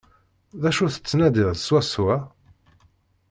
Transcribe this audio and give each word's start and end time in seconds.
D 0.61 0.63
acu 0.69 0.85
tettnadiḍ 0.93 1.49
swaswa? 1.57 2.15